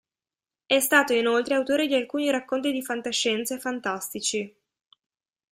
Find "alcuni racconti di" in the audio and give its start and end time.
1.93-2.81